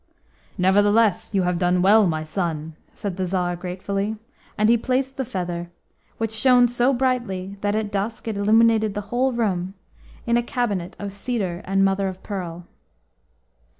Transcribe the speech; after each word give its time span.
"Nevertheless, 0.57 1.35
you 1.35 1.43
have 1.43 1.59
done 1.59 1.83
well, 1.83 2.07
my 2.07 2.23
son," 2.23 2.73
said 2.95 3.17
the 3.17 3.25
Tsar 3.27 3.55
gratefully, 3.55 4.17
and 4.57 4.67
he 4.67 4.75
placed 4.75 5.15
the 5.15 5.23
feather, 5.23 5.69
which 6.17 6.31
shone 6.31 6.67
so 6.67 6.91
brightly 6.91 7.57
that 7.61 7.75
at 7.75 7.91
dusk 7.91 8.27
it 8.27 8.35
illuminated 8.35 8.95
the 8.95 9.01
whole 9.13 9.31
room, 9.31 9.75
in 10.25 10.37
a 10.37 10.41
cabinet 10.41 10.95
of 10.97 11.13
cedar 11.13 11.61
and 11.65 11.85
mother 11.85 12.07
of 12.07 12.23
pearl. 12.23 12.65